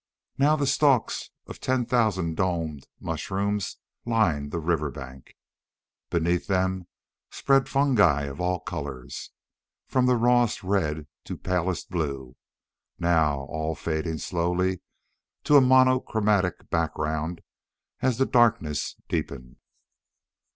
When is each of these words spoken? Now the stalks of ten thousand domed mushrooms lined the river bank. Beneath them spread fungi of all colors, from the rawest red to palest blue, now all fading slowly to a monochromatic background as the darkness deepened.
Now 0.39 0.55
the 0.55 0.65
stalks 0.65 1.29
of 1.45 1.59
ten 1.59 1.85
thousand 1.85 2.35
domed 2.35 2.87
mushrooms 2.99 3.77
lined 4.03 4.49
the 4.49 4.57
river 4.59 4.89
bank. 4.89 5.37
Beneath 6.09 6.47
them 6.47 6.87
spread 7.29 7.69
fungi 7.69 8.23
of 8.23 8.41
all 8.41 8.59
colors, 8.61 9.29
from 9.85 10.07
the 10.07 10.15
rawest 10.15 10.63
red 10.63 11.05
to 11.25 11.37
palest 11.37 11.91
blue, 11.91 12.35
now 12.97 13.41
all 13.41 13.75
fading 13.75 14.17
slowly 14.17 14.81
to 15.43 15.55
a 15.55 15.61
monochromatic 15.61 16.71
background 16.71 17.41
as 18.01 18.17
the 18.17 18.25
darkness 18.25 18.95
deepened. 19.07 19.57